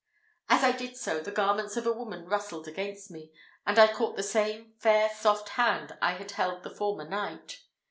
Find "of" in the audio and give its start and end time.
1.77-1.85